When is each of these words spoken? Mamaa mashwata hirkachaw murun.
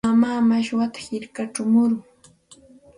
Mamaa 0.07 0.39
mashwata 0.51 0.97
hirkachaw 1.05 1.67
murun. 1.73 2.01